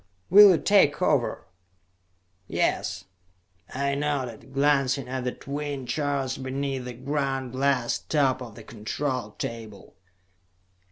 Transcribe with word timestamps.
"Will 0.31 0.49
you 0.49 0.57
take 0.57 0.99
over?" 0.99 1.45
"Yes," 2.47 3.03
I 3.71 3.93
nodded, 3.93 4.51
glancing 4.51 5.07
at 5.07 5.25
the 5.25 5.31
twin 5.31 5.85
charts 5.85 6.39
beneath 6.39 6.85
the 6.85 6.93
ground 6.93 7.51
glass 7.51 7.99
top 7.99 8.41
of 8.41 8.55
the 8.55 8.63
control 8.63 9.33
table. 9.37 9.93